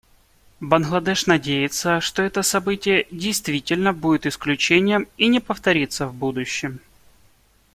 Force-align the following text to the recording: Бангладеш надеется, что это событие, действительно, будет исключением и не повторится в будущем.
Бангладеш 0.61 1.27
надеется, 1.27 2.01
что 2.01 2.23
это 2.23 2.41
событие, 2.41 3.05
действительно, 3.11 3.93
будет 3.93 4.25
исключением 4.25 5.07
и 5.17 5.27
не 5.27 5.39
повторится 5.39 6.07
в 6.07 6.15
будущем. 6.15 6.79